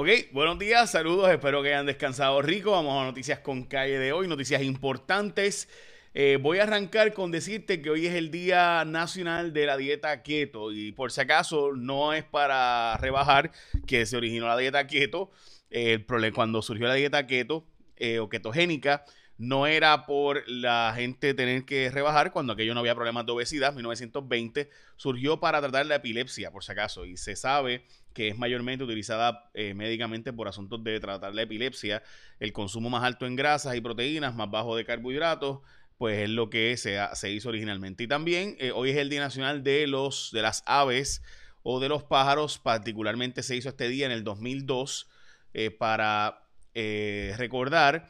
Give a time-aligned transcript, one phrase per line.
[0.00, 2.70] Ok, buenos días, saludos, espero que hayan descansado rico.
[2.70, 5.68] Vamos a noticias con calle de hoy, noticias importantes.
[6.14, 10.22] Eh, voy a arrancar con decirte que hoy es el Día Nacional de la Dieta
[10.22, 13.50] Keto y por si acaso no es para rebajar
[13.88, 15.32] que se originó la dieta keto.
[15.68, 19.04] el problema, cuando surgió la dieta keto eh, o ketogénica,
[19.38, 23.72] no era por la gente tener que rebajar cuando aquello no había problemas de obesidad.
[23.72, 28.82] 1920 surgió para tratar la epilepsia, por si acaso, y se sabe que es mayormente
[28.82, 32.02] utilizada eh, médicamente por asuntos de tratar la epilepsia.
[32.40, 35.60] El consumo más alto en grasas y proteínas, más bajo de carbohidratos,
[35.98, 38.02] pues es lo que se, hizo originalmente.
[38.02, 41.22] Y también eh, hoy es el Día Nacional de, los, de las aves
[41.62, 45.08] o de los pájaros, particularmente se hizo este día en el 2002
[45.54, 46.42] eh, para
[47.36, 48.08] recordar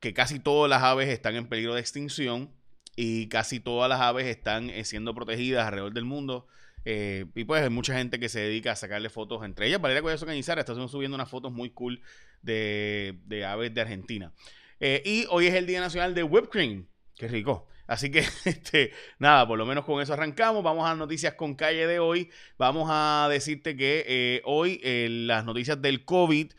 [0.00, 2.50] que casi todas las aves están en peligro de extinción
[2.96, 6.46] y casi todas las aves están eh, siendo protegidas alrededor del mundo.
[6.84, 9.80] Eh, y pues hay mucha gente que se dedica a sacarle fotos entre ellas.
[9.80, 12.02] Valeria Collazo Cañizara está subiendo unas fotos muy cool
[12.42, 14.32] de, aves de Argentina.
[14.80, 16.86] Eh, y hoy es el Día Nacional de Whipped Cream.
[17.16, 17.68] Qué rico.
[17.86, 20.62] Así que, este, nada, por lo menos con eso arrancamos.
[20.62, 22.30] Vamos a noticias con calle de hoy.
[22.58, 24.80] Vamos a decirte que hoy
[25.26, 26.52] las noticias del COVID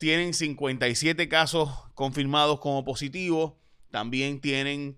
[0.00, 3.52] tienen 57 casos confirmados como positivos,
[3.90, 4.96] también tienen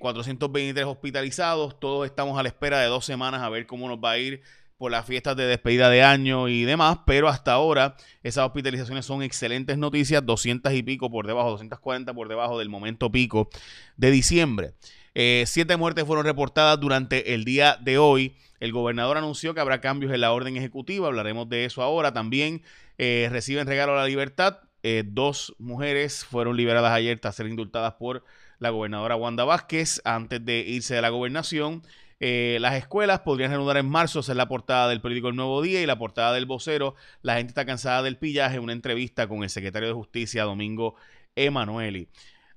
[0.00, 3.98] 423 eh, hospitalizados, todos estamos a la espera de dos semanas a ver cómo nos
[3.98, 4.42] va a ir
[4.78, 9.22] por las fiestas de despedida de año y demás, pero hasta ahora esas hospitalizaciones son
[9.22, 13.48] excelentes noticias, 200 y pico por debajo, 240 por debajo del momento pico
[13.96, 14.74] de diciembre.
[15.14, 18.34] Eh, siete muertes fueron reportadas durante el día de hoy.
[18.62, 22.12] El gobernador anunció que habrá cambios en la orden ejecutiva, hablaremos de eso ahora.
[22.12, 22.62] También
[22.96, 24.60] eh, reciben regalo a la libertad.
[24.84, 28.22] Eh, dos mujeres fueron liberadas ayer tras ser indultadas por
[28.60, 31.82] la gobernadora Wanda Vázquez antes de irse de la gobernación.
[32.20, 35.82] las escuelas podrían reanudar en marzo, esa es la portada del periódico El Nuevo Día
[35.82, 36.94] y la portada del vocero.
[37.22, 40.94] La gente está cansada del pillaje, una entrevista con el secretario de Justicia, Domingo
[41.34, 42.06] Emanueli.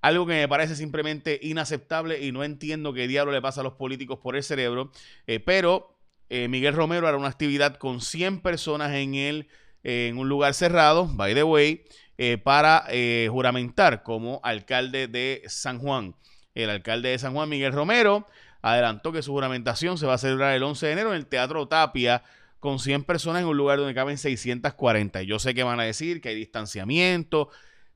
[0.05, 3.73] Algo que me parece simplemente inaceptable y no entiendo qué diablo le pasa a los
[3.73, 4.91] políticos por el cerebro.
[5.25, 5.94] Eh, pero
[6.29, 9.47] eh, Miguel Romero hará una actividad con 100 personas en, el,
[9.83, 11.83] en un lugar cerrado, by the way,
[12.17, 12.85] eh, para
[13.29, 16.15] juramentar como alcalde de San Juan.
[16.53, 18.27] El alcalde de San Juan, Miguel Romero,
[18.61, 21.67] adelantó que su juramentación se va a celebrar el 11 de enero en el Teatro
[21.67, 22.23] Tapia
[22.59, 25.21] con 100 personas en un lugar donde caben 640.
[25.21, 27.49] Yo sé que van a decir que hay distanciamiento,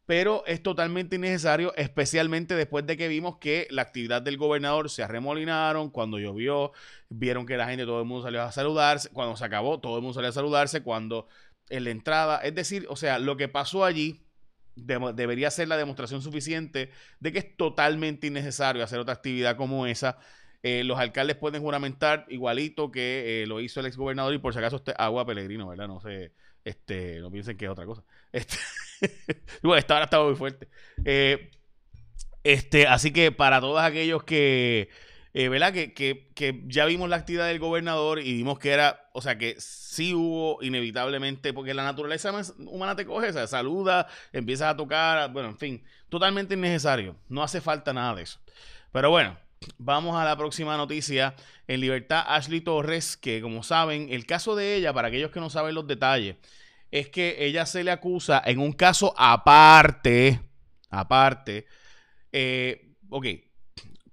[0.10, 5.04] pero es totalmente innecesario, especialmente después de que vimos que la actividad del gobernador se
[5.04, 6.72] arremolinaron, cuando llovió,
[7.10, 10.02] vieron que la gente, todo el mundo salió a saludarse, cuando se acabó, todo el
[10.02, 11.28] mundo salió a saludarse, cuando
[11.70, 14.26] en la entrada, es decir, o sea, lo que pasó allí
[14.76, 16.90] debería ser la demostración suficiente
[17.20, 20.18] de que es totalmente innecesario hacer otra actividad como esa.
[20.62, 24.60] Eh, los alcaldes pueden juramentar igualito que eh, lo hizo el exgobernador y por si
[24.60, 25.88] acaso este agua Pelegrino, ¿verdad?
[25.88, 26.34] No sé,
[26.66, 28.04] este, no piensen que es otra cosa.
[28.32, 28.58] Este,
[29.64, 30.68] bueno, esta hora estaba muy fuerte.
[31.06, 31.52] Eh,
[32.44, 34.90] este, así que para todos aquellos que,
[35.34, 35.72] ¿verdad?
[35.72, 39.56] Que, que, ya vimos la actividad del gobernador y vimos que era, o sea, que
[39.58, 45.32] sí hubo inevitablemente, porque la naturaleza humana te coge, o sea, saluda, empiezas a tocar,
[45.32, 47.16] bueno, en fin, totalmente innecesario.
[47.30, 48.42] No hace falta nada de eso.
[48.92, 49.38] Pero bueno,
[49.78, 51.36] vamos a la próxima noticia.
[51.68, 55.50] En libertad, Ashley Torres, que como saben, el caso de ella, para aquellos que no
[55.50, 56.36] saben los detalles,
[56.92, 60.40] es que ella se le acusa en un caso aparte,
[60.90, 61.66] aparte,
[62.32, 63.26] eh, ok,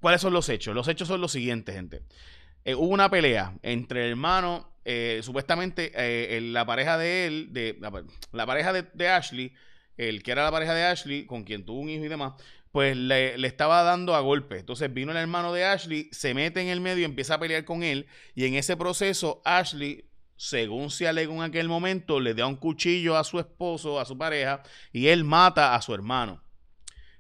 [0.01, 0.75] ¿cuáles son los hechos?
[0.75, 2.03] Los hechos son los siguientes, gente.
[2.65, 5.93] Eh, hubo una pelea entre hermano, eh, supuestamente
[6.41, 7.79] la pareja de él, de,
[8.33, 9.53] la, pareja de, Ashley,
[9.97, 12.35] el que era la pareja de Ashley, con quien tuvo un hijo y demás,
[12.73, 14.59] pues le, le, estaba dando a golpe.
[14.59, 17.65] Entonces vino el hermano de Ashley, se mete en el medio y empieza a pelear
[17.65, 18.07] con él.
[18.35, 23.17] Y en ese proceso, Ashley según se alegó en aquel momento, le da un cuchillo
[23.17, 24.63] a su esposo, a su pareja,
[24.93, 26.43] y él mata a su hermano.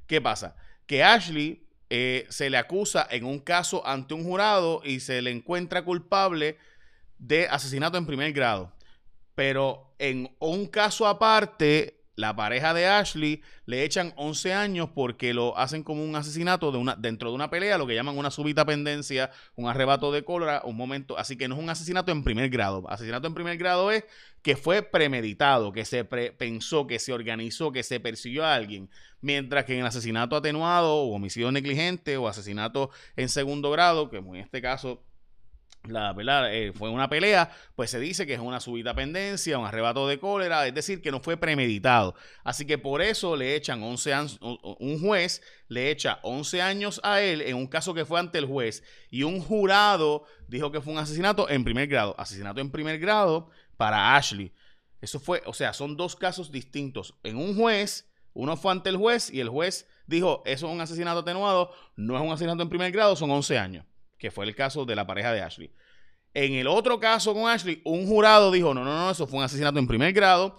[0.06, 0.56] ¿Qué pasa?
[0.86, 5.30] Que Ashley eh, se le acusa en un caso ante un jurado y se le
[5.30, 6.58] encuentra culpable
[7.18, 8.72] de asesinato en primer grado.
[9.34, 15.56] Pero en un caso aparte, la pareja de Ashley le echan 11 años porque lo
[15.56, 19.68] hacen como un asesinato dentro de una pelea, lo que llaman una súbita pendencia, un
[19.68, 21.18] arrebato de cólera, un momento.
[21.18, 22.84] Así que no es un asesinato en primer grado.
[22.88, 24.04] Asesinato en primer grado es
[24.42, 28.88] que fue premeditado, que se pensó, que se organizó, que se persiguió a alguien.
[29.20, 34.18] Mientras que en el asesinato atenuado o homicidio negligente o asesinato en segundo grado, que
[34.18, 35.02] en este caso
[35.88, 36.54] la, ¿verdad?
[36.54, 40.18] Eh, fue una pelea, pues se dice que es una subida pendencia, un arrebato de
[40.18, 42.14] cólera, es decir, que no fue premeditado.
[42.44, 47.20] Así que por eso le echan 11 años, un juez le echa 11 años a
[47.20, 50.92] él en un caso que fue ante el juez y un jurado dijo que fue
[50.92, 52.14] un asesinato en primer grado.
[52.18, 54.52] Asesinato en primer grado para Ashley.
[55.00, 57.14] Eso fue, o sea, son dos casos distintos.
[57.22, 60.80] En un juez, uno fue ante el juez y el juez dijo, eso es un
[60.80, 63.86] asesinato atenuado, no es un asesinato en primer grado, son 11 años,
[64.18, 65.70] que fue el caso de la pareja de Ashley.
[66.34, 69.44] En el otro caso con Ashley, un jurado dijo, no, no, no, eso fue un
[69.44, 70.56] asesinato en primer grado,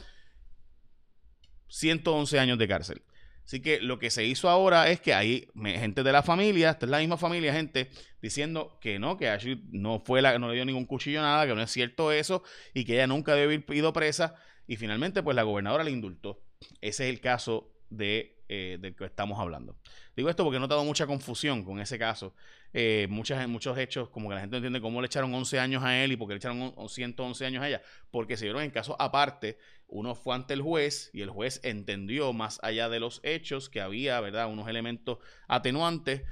[1.67, 3.03] 111 años de cárcel.
[3.45, 6.85] Así que lo que se hizo ahora es que hay gente de la familia, esta
[6.85, 7.89] es la misma familia, gente
[8.21, 11.55] diciendo que no, que Ashley no fue la, no le dio ningún cuchillo nada, que
[11.55, 12.43] no es cierto eso
[12.73, 14.35] y que ella nunca debe haber ido presa.
[14.67, 16.43] Y finalmente, pues la gobernadora le indultó.
[16.81, 19.75] Ese es el caso de, eh, del que estamos hablando.
[20.15, 22.33] Digo esto porque he notado mucha confusión con ese caso.
[22.73, 26.03] Eh, muchos hechos, como que la gente no entiende cómo le echaron 11 años a
[26.03, 27.81] él y por qué le echaron 111 años a ella.
[28.11, 29.57] Porque se dieron en casos aparte.
[29.87, 33.81] Uno fue ante el juez y el juez entendió más allá de los hechos que
[33.81, 34.47] había, ¿verdad?
[34.47, 36.23] Unos elementos atenuantes.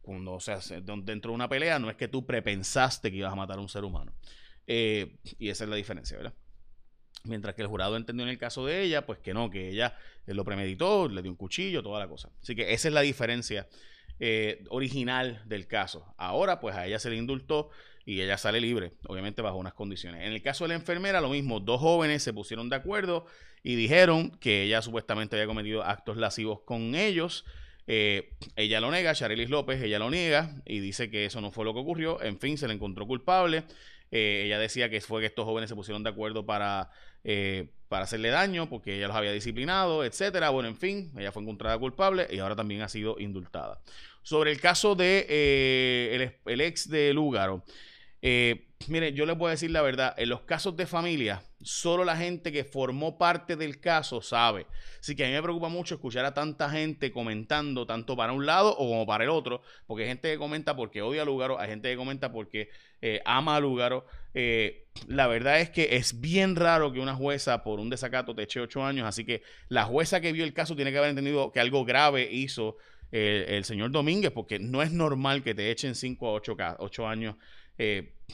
[0.00, 3.36] Cuando, o sea, dentro de una pelea, no es que tú prepensaste que ibas a
[3.36, 4.14] matar a un ser humano.
[4.66, 6.34] Eh, y esa es la diferencia, ¿verdad?
[7.24, 9.96] Mientras que el jurado entendió en el caso de ella, pues que no, que ella
[10.26, 12.30] eh, lo premeditó, le dio un cuchillo, toda la cosa.
[12.42, 13.66] Así que esa es la diferencia
[14.20, 16.14] eh, original del caso.
[16.18, 17.70] Ahora, pues a ella se le indultó
[18.04, 20.26] y ella sale libre, obviamente bajo unas condiciones.
[20.26, 23.24] En el caso de la enfermera, lo mismo, dos jóvenes se pusieron de acuerdo
[23.62, 27.46] y dijeron que ella supuestamente había cometido actos lascivos con ellos.
[27.86, 31.64] Eh, ella lo nega, Charelis López, ella lo niega y dice que eso no fue
[31.64, 32.22] lo que ocurrió.
[32.22, 33.64] En fin, se le encontró culpable.
[34.10, 36.90] ella decía que fue que estos jóvenes se pusieron de acuerdo para
[37.24, 40.50] eh, para hacerle daño porque ella los había disciplinado, etcétera.
[40.50, 43.80] Bueno, en fin, ella fue encontrada culpable y ahora también ha sido indultada.
[44.22, 47.64] Sobre el caso de eh, el, ex de Lúgaro,
[48.26, 52.06] eh, mire, yo les voy a decir la verdad, en los casos de familia, solo
[52.06, 54.66] la gente que formó parte del caso sabe.
[54.98, 58.46] Así que a mí me preocupa mucho escuchar a tanta gente comentando, tanto para un
[58.46, 61.60] lado o como para el otro, porque hay gente que comenta porque odia a Lugaro,
[61.60, 62.70] hay gente que comenta porque
[63.02, 64.06] eh, ama a Lugaro.
[64.32, 68.44] Eh, la verdad es que es bien raro que una jueza por un desacato te
[68.44, 71.52] eche ocho años, así que la jueza que vio el caso tiene que haber entendido
[71.52, 72.78] que algo grave hizo
[73.12, 77.06] eh, el señor Domínguez, porque no es normal que te echen cinco a ocho, ocho
[77.06, 77.36] años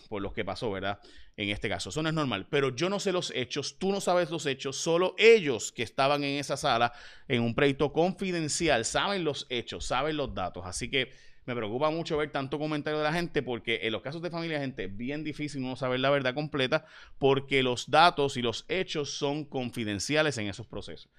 [0.08, 1.00] por los que pasó, ¿verdad?
[1.40, 1.88] en este caso.
[1.88, 2.46] Eso no es normal.
[2.50, 6.22] Pero yo no sé los hechos, tú no sabes los hechos, solo ellos que estaban
[6.22, 6.92] en esa sala
[7.28, 10.66] en un proyecto confidencial saben los hechos, saben los datos.
[10.66, 11.10] Así que
[11.46, 14.60] me preocupa mucho ver tanto comentario de la gente porque en los casos de familia,
[14.60, 16.84] gente, es bien difícil no saber la verdad completa
[17.18, 21.10] porque los datos y los hechos son confidenciales en esos procesos.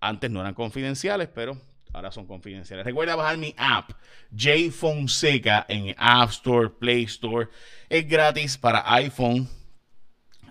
[0.00, 1.60] Antes no eran confidenciales, pero
[1.92, 2.84] ahora son confidenciales.
[2.84, 3.90] Recuerda bajar mi app,
[4.30, 7.48] J Fonseca, en App Store, Play Store.
[7.88, 9.48] Es gratis para iPhone,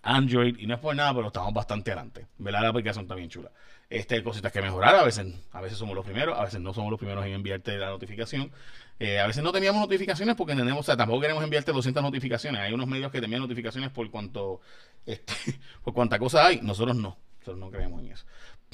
[0.01, 2.27] Android, y no es por nada, pero estamos bastante adelante.
[2.38, 2.62] ¿Verdad?
[2.62, 3.51] La aplicación está bien chula.
[3.89, 6.91] Este, cositas que mejorar, a veces, a veces somos los primeros, a veces no somos
[6.91, 8.51] los primeros en enviarte la notificación.
[9.00, 12.62] Eh, a veces no teníamos notificaciones porque tenemos, o sea, tampoco queremos enviarte 200 notificaciones.
[12.62, 14.62] Hay unos medios que te envían notificaciones por cuanto,
[15.06, 15.33] este,
[15.83, 16.59] por cuánta cosa hay.
[16.62, 18.25] Nosotros no, nosotros no creemos en eso.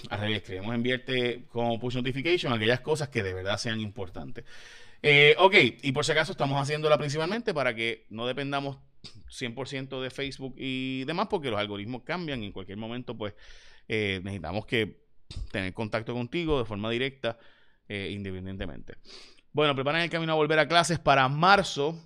[0.10, 4.46] Al revés, queremos enviarte como push notification aquellas cosas que de verdad sean importantes.
[5.02, 8.78] Eh, ok, y por si acaso estamos haciéndola principalmente para que no dependamos
[9.30, 13.34] 100% de Facebook y demás, porque los algoritmos cambian y en cualquier momento, pues
[13.88, 15.06] eh, necesitamos que
[15.52, 17.38] tener contacto contigo de forma directa,
[17.88, 18.96] eh, independientemente.
[19.52, 22.00] Bueno, preparan el camino a volver a clases para marzo.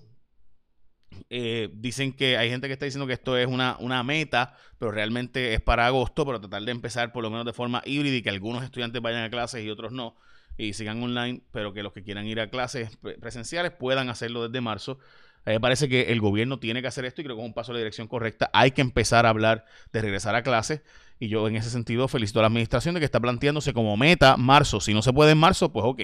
[1.29, 4.91] Eh, dicen que hay gente que está diciendo que esto es una, una, meta, pero
[4.91, 8.21] realmente es para agosto, pero tratar de empezar por lo menos de forma híbrida y
[8.21, 10.15] que algunos estudiantes vayan a clases y otros no,
[10.57, 14.61] y sigan online, pero que los que quieran ir a clases presenciales puedan hacerlo desde
[14.61, 14.99] marzo.
[15.45, 17.71] Me parece que el gobierno tiene que hacer esto y creo que es un paso
[17.71, 18.49] en la dirección correcta.
[18.53, 20.81] Hay que empezar a hablar de regresar a clases.
[21.19, 24.37] Y yo en ese sentido felicito a la administración de que está planteándose como meta
[24.37, 24.79] marzo.
[24.79, 26.01] Si no se puede en marzo, pues ok.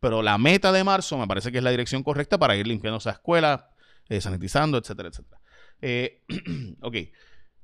[0.00, 2.98] Pero la meta de marzo me parece que es la dirección correcta para ir limpiando
[2.98, 3.70] esa escuela,
[4.08, 5.40] eh, sanitizando, etcétera, etcétera.
[5.80, 6.22] Eh,
[6.80, 6.96] ok.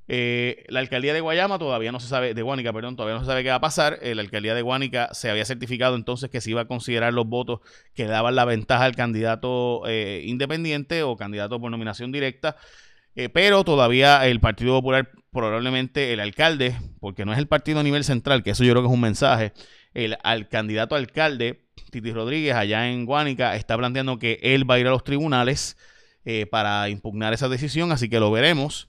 [0.06, 3.26] Eh, la alcaldía de Guayama todavía no se sabe, de Guánica, perdón, todavía no se
[3.26, 3.98] sabe qué va a pasar.
[4.02, 7.26] Eh, la alcaldía de Guánica se había certificado entonces que se iba a considerar los
[7.26, 7.60] votos
[7.94, 12.56] que daban la ventaja al candidato eh, independiente o candidato por nominación directa.
[13.32, 18.04] pero todavía el Partido Popular, probablemente el alcalde, porque no es el partido a nivel
[18.04, 19.52] central, que eso yo creo que es un mensaje,
[19.94, 24.78] el al candidato alcalde, Titi Rodríguez, allá en Guánica, está planteando que él va a
[24.80, 25.76] ir a los tribunales
[26.50, 28.88] para impugnar esa decisión, así que lo veremos.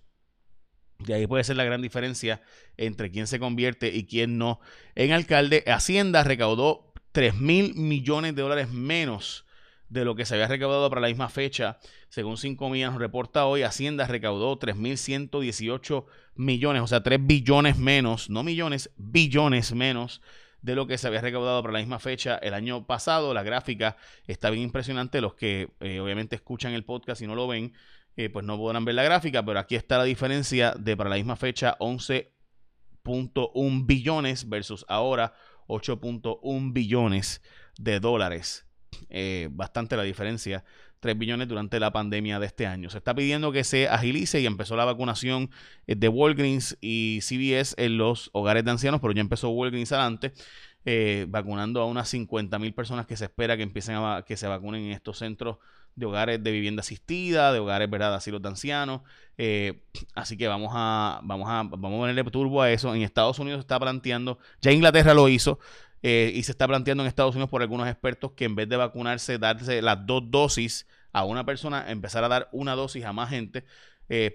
[1.06, 2.42] Y ahí puede ser la gran diferencia
[2.77, 4.60] entre quién se convierte y quién no.
[4.96, 9.46] En alcalde, Hacienda recaudó 3 mil millones de dólares menos
[9.89, 11.80] de lo que se había recaudado para la misma fecha.
[12.10, 18.44] Según 5 millones reporta hoy, Hacienda recaudó 3.118 millones, o sea, 3 billones menos, no
[18.44, 20.22] millones, billones menos
[20.65, 23.34] de lo que se había recaudado para la misma fecha el año pasado.
[23.34, 25.22] La gráfica está bien impresionante.
[25.22, 27.74] Los que eh, obviamente escuchan el podcast y no lo ven,
[28.17, 31.17] eh, pues no podrán ver la gráfica, pero aquí está la diferencia de para la
[31.17, 32.36] misma fecha 11
[33.05, 35.34] 3.1 billones versus ahora
[35.67, 37.41] 8.1 billones
[37.77, 38.65] de dólares.
[39.10, 40.63] Eh, bastante la diferencia
[41.05, 42.89] 3 billones durante la pandemia de este año.
[42.89, 45.51] Se está pidiendo que se agilice y empezó la vacunación
[45.85, 50.33] eh, de Walgreens y CVS en los hogares de ancianos, pero ya empezó Walgreens adelante.
[50.83, 54.47] Eh, vacunando a unas 50 mil personas que se espera que empiecen a que se
[54.47, 55.57] vacunen en estos centros
[55.95, 59.01] de hogares de vivienda asistida, de hogares, ¿verdad?, de asilos de ancianos.
[59.38, 59.83] Eh,
[60.15, 62.95] así que vamos a, vamos a, vamos a ponerle turbo a eso.
[62.95, 65.59] En Estados Unidos se está planteando, ya Inglaterra lo hizo,
[66.01, 69.39] y se está planteando en Estados Unidos por algunos expertos que en vez de vacunarse,
[69.39, 70.85] darse las dos dosis
[71.15, 73.63] a una persona, empezar a dar una dosis a más gente,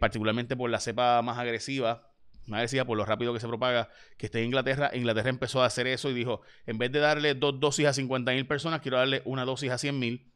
[0.01, 2.11] particularmente por la cepa más agresiva
[2.51, 4.91] me decía por lo rápido que se propaga, que esté en Inglaterra.
[4.95, 8.33] Inglaterra empezó a hacer eso y dijo, en vez de darle dos dosis a 50
[8.33, 10.27] mil personas, quiero darle una dosis a 100 mil.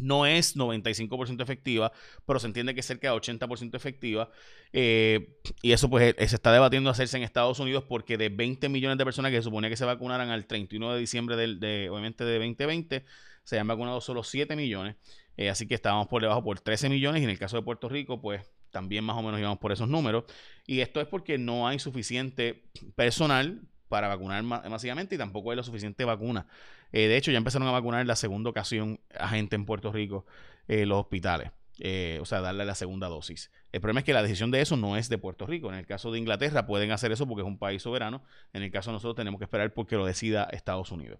[0.00, 1.92] No es 95% efectiva,
[2.26, 4.30] pero se entiende que es cerca de 80% efectiva.
[4.72, 8.70] Eh, y eso pues eh, se está debatiendo hacerse en Estados Unidos porque de 20
[8.70, 11.90] millones de personas que se suponía que se vacunaran al 31 de diciembre del, de,
[11.90, 13.04] obviamente de 2020,
[13.44, 14.96] se han vacunado solo 7 millones.
[15.36, 17.88] Eh, así que estábamos por debajo por 13 millones y en el caso de Puerto
[17.88, 20.24] Rico pues también más o menos íbamos por esos números.
[20.66, 25.62] Y esto es porque no hay suficiente personal para vacunar masivamente y tampoco hay la
[25.62, 26.46] suficiente vacuna.
[26.92, 29.92] Eh, de hecho, ya empezaron a vacunar en la segunda ocasión a gente en Puerto
[29.92, 30.26] Rico,
[30.66, 31.50] en los hospitales.
[31.78, 33.50] Eh, o sea, darle la segunda dosis.
[33.72, 35.68] El problema es que la decisión de eso no es de Puerto Rico.
[35.70, 38.22] En el caso de Inglaterra pueden hacer eso porque es un país soberano.
[38.52, 41.18] En el caso de nosotros tenemos que esperar porque lo decida Estados Unidos.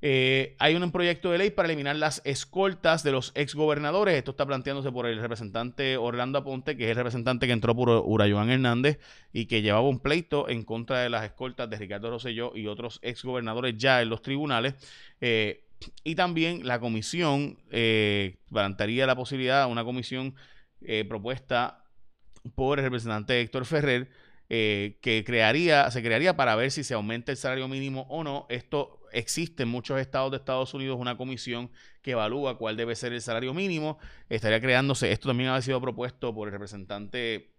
[0.00, 4.14] Eh, hay un proyecto de ley para eliminar las escoltas de los exgobernadores.
[4.14, 7.88] Esto está planteándose por el representante Orlando Aponte, que es el representante que entró por
[7.88, 9.00] Urayoan Hernández
[9.32, 13.00] y que llevaba un pleito en contra de las escoltas de Ricardo Rosselló y otros
[13.02, 14.74] exgobernadores ya en los tribunales.
[15.20, 15.64] Eh,
[16.04, 20.34] y también la comisión eh, plantearía la posibilidad, una comisión
[21.08, 21.84] propuesta
[22.54, 24.08] por el representante Héctor Ferrer,
[24.48, 28.46] que crearía, se crearía para ver si se aumenta el salario mínimo o no.
[28.48, 31.70] Esto existe en muchos estados de Estados Unidos una comisión
[32.02, 33.98] que evalúa cuál debe ser el salario mínimo.
[34.28, 37.52] Estaría creándose, esto también ha sido propuesto por el representante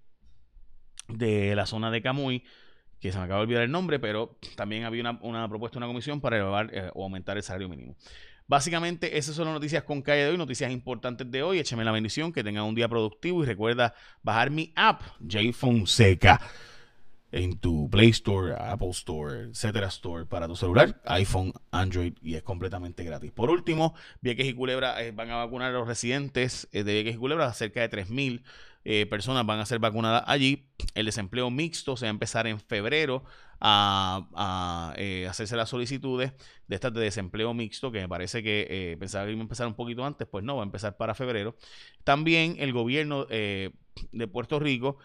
[1.08, 2.44] de la zona de Camuy,
[3.00, 5.88] que se me acaba de olvidar el nombre, pero también había una, una propuesta una
[5.88, 7.96] comisión para elevar eh, o aumentar el salario mínimo.
[8.48, 11.60] Básicamente, esas son las noticias con calle de hoy, noticias importantes de hoy.
[11.60, 16.42] Écheme la bendición, que tengan un día productivo y recuerda bajar mi app, J Fonseca
[17.32, 22.44] en tu Play Store, Apple Store, etcétera Store para tu celular, iPhone, Android y es
[22.44, 23.32] completamente gratis.
[23.32, 27.16] Por último, Vieques y Culebra eh, van a vacunar a los residentes eh, de Vieques
[27.16, 28.44] y Culebra, cerca de 3.000
[28.86, 30.70] eh, personas van a ser vacunadas allí.
[30.96, 33.24] El desempleo mixto se va a empezar en febrero
[33.62, 34.94] a,
[35.30, 36.32] hacerse las solicitudes
[36.68, 39.76] de estas de desempleo mixto, que me parece que pensaba que iba a empezar un
[39.76, 41.58] poquito antes, pues no, va a empezar para febrero.
[42.06, 43.74] También el gobierno de
[44.32, 44.98] Puerto Rico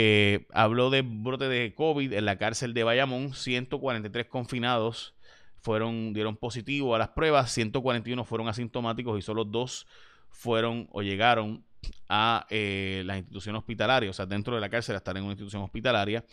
[0.00, 3.34] eh, habló de brote de COVID en la cárcel de Bayamón.
[3.34, 5.16] 143 confinados
[5.56, 9.88] fueron, dieron positivo a las pruebas, 141 fueron asintomáticos y solo dos
[10.30, 11.64] fueron o llegaron
[12.08, 15.62] a eh, la institución hospitalaria, o sea, dentro de la cárcel estar en una institución
[15.62, 16.24] hospitalaria.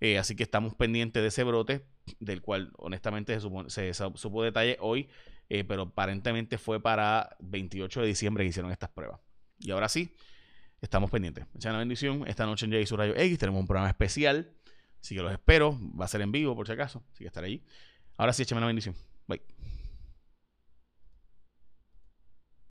[0.00, 1.84] Eh, así que estamos pendientes de ese brote,
[2.20, 5.08] del cual honestamente se, se supo detalle hoy,
[5.66, 9.18] pero aparentemente fue para 28 de diciembre que hicieron estas pruebas.
[9.58, 10.14] Y ahora sí,
[10.80, 11.46] Estamos pendientes.
[11.54, 12.24] Echen una bendición.
[12.26, 14.50] Esta noche en Jay Rayo X tenemos un programa especial.
[15.00, 15.78] Así que los espero.
[15.98, 17.02] Va a ser en vivo por si acaso.
[17.12, 17.62] Así que estar ahí.
[18.16, 18.94] Ahora sí, échame una bendición.
[19.26, 19.42] Bye.